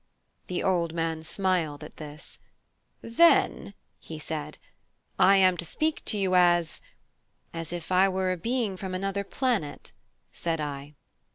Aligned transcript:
The 0.47 0.63
old 0.63 0.95
man 0.95 1.21
smiled 1.21 1.83
at 1.83 1.97
this. 1.97 2.39
"Then," 3.03 3.75
said 4.01 4.57
he, 4.57 4.61
"I 5.19 5.35
am 5.37 5.55
to 5.57 5.63
speak 5.63 6.03
to 6.05 6.17
you 6.17 6.33
as" 6.33 6.81
"As 7.53 7.71
if 7.71 7.91
I 7.91 8.09
were 8.09 8.31
a 8.31 8.37
being 8.37 8.77
from 8.77 8.95
another 8.95 9.23
planet," 9.23 9.91
said 10.31 10.59
I. 10.59 10.95